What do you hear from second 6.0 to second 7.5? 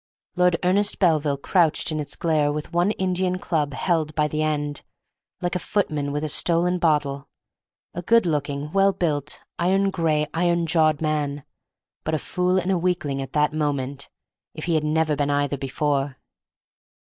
with a stolen bottle.